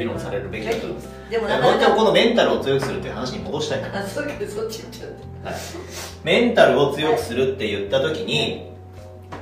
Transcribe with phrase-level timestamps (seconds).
[0.00, 1.08] 議論されるべきだと思います。
[1.30, 5.14] でもだなかなかこのメンタルを強くするっていう話に戻したいあ そうかそっち行っちゃって
[5.44, 5.54] はい。
[6.24, 8.70] メンタルを強くするって言った時に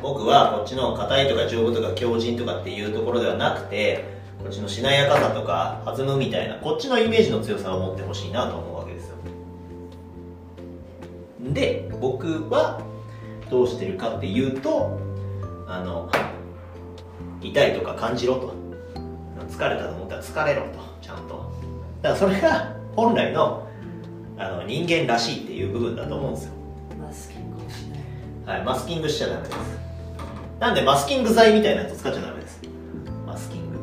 [0.02, 4.04] 僕はこっちの硬いとか丈夫とか強靭とかっていうところではなくて
[4.38, 9.14] こっちのしなやかさとか弾むみたいなこっちのイメージの強さを持ってほしいなと思うわけですよ。
[11.52, 12.80] で僕は
[13.50, 14.98] どうしてるかっていうと
[15.66, 16.10] あの
[17.40, 18.57] 痛いとか感じろと
[19.48, 21.52] 疲れたと思ったら疲れろとちゃんと
[22.02, 23.66] だからそれが本来の
[24.36, 26.52] あの人間らしいっていう部分だと思うんですよ
[27.00, 27.98] マスキングをしない
[28.48, 29.58] はい、マスキングしちゃダメです。
[30.58, 32.62] なんでマスキング剤みたいなやつ使っちゃダメです。
[33.26, 33.78] マスキング。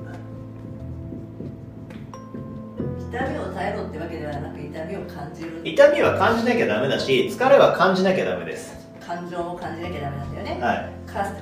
[3.16, 8.76] 痛みを耐えろってわけではなく痛みを感じる痛みは感じなきゃダメだし、疲れは感じなきゃダメです。
[9.06, 10.92] 感情も感じなきゃダメなんだよね、はい。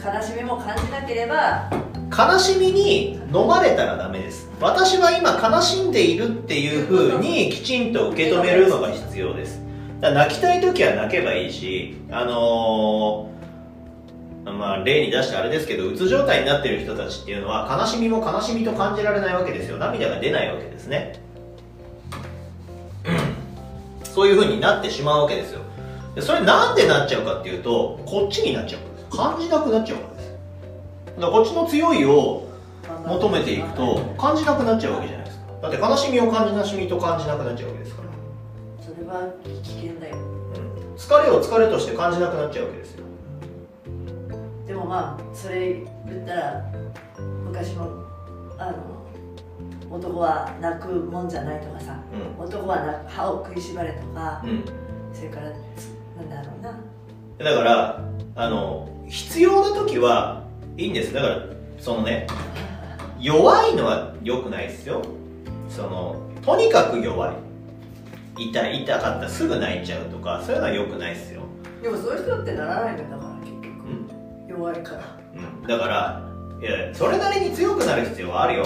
[0.02, 1.70] か悲しみも感じなければ
[2.12, 4.50] 悲しみに飲まれたらダメです。
[4.60, 9.62] 私は今悲しんでいるっていう風にきちんと受け止めるのが必要です。
[10.02, 13.34] 泣きたい時は泣けばいいし、あのー
[14.52, 19.78] まあ例に出してあれですけど、うつ状態になっている人たちっていうのは悲しみも悲しみと感じられないわけですよ。
[19.78, 21.20] 涙が出ないわけですね。
[24.04, 25.62] そういう風になってしまうわけですよ。
[26.16, 28.82] でそれなんでなっちゃうかっていうと、こっちになっちゃう。
[29.16, 30.13] 感じなくなっちゃうから。
[31.20, 32.48] こっちの強いを
[33.08, 35.46] 求めていくと感じなくなっちゃうわけじゃないですか。
[35.62, 38.10] だって悲しみを感じなしみと感じなくなっちゃうわけですから、
[38.84, 39.34] それは
[39.64, 40.18] 危険だよ。
[40.18, 40.20] う
[40.92, 43.06] ん、疲れを疲れとして感じなくなっちゃうわけですよ。
[44.68, 46.66] でもまあそれ言ったら
[47.46, 48.04] 昔の
[48.58, 49.04] あの
[49.90, 52.00] 男は泣くもんじゃないとかさ
[52.40, 54.66] う男はな歯を食いしばれとかん、うん、
[55.14, 56.80] それからなんだろうな。
[57.38, 58.04] だから
[58.36, 60.44] あの必要な時は
[60.78, 61.14] いいんです。
[61.14, 61.40] だから
[61.80, 62.28] そのね
[63.20, 65.02] 弱いのは良くないですよ。
[65.70, 67.36] そのとにかく弱い。
[68.36, 71.42] 痛い痛かったらすぐ泣いちゃうとかそういうのは良くないですよ、
[71.84, 74.48] でもそういう人ってならないんだから結う局ん。
[74.48, 75.20] 弱いから。
[75.36, 78.66] うん、だからいやそれなりに強くなる必要はあるよ、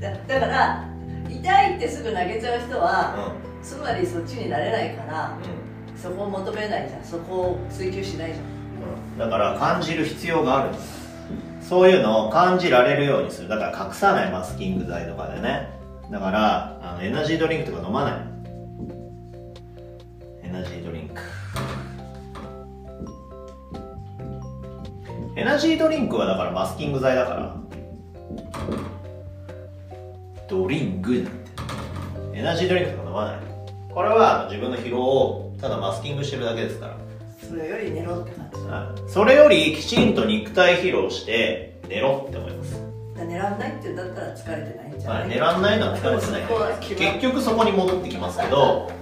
[0.00, 0.88] だだから
[1.28, 3.64] 痛いってすぐ投げちゃう人うはん。
[3.64, 5.98] つまりそっちになれないからうん。
[5.98, 7.04] そこを求めないじゃん。
[7.04, 8.44] そこを追求しないじゃん。
[8.44, 9.18] うん。
[9.18, 10.99] だから感じる必要があるんです
[11.60, 13.48] そういうのを感じられるようにする。
[13.48, 15.68] だから隠さないマスキング剤とかでね。
[16.10, 18.14] だからあのエナジードリンクとか飲まない。
[20.42, 21.20] エナジードリンク。
[25.36, 27.56] エナジードリンクはだからマスキング剤だから。
[30.48, 31.30] ドリンクなんて。
[32.34, 33.40] エナジードリンクとか飲まない。
[33.92, 36.96] これは自分の疲労をただマスキングしてるだけですから。
[37.50, 38.48] それより寝ろって感
[39.06, 42.80] じそれよりきちんと肉体疲労して寝ろって思います、
[43.16, 45.26] ら寝らんないってだったら疲れてないんじゃは、ない？
[45.26, 46.42] い寝らんないのは疲れてない。
[46.80, 48.92] 結局そこに戻ってきますけど、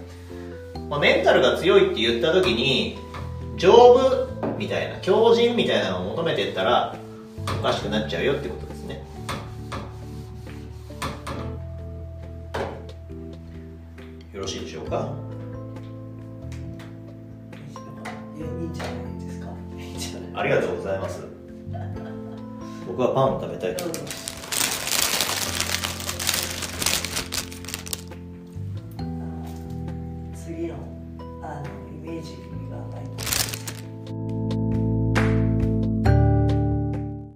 [0.88, 2.96] まあ、メンタルが強いって言った時に
[3.58, 4.26] 丈夫
[4.56, 6.96] みたいな強靭みたいなのを求めてったら
[7.60, 9.04] おかしくなっちゃうよってことですね。
[14.32, 15.12] よろしいでしょうか？
[20.38, 21.26] ありがとうございます。
[22.86, 23.86] 僕はパンを食べたいと。
[23.86, 24.28] 思います
[30.46, 30.76] 次の
[31.42, 32.36] あのイメージ
[32.70, 33.04] がない
[34.06, 34.47] と